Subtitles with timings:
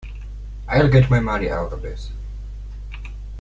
[0.67, 2.09] I'll get my money out of this.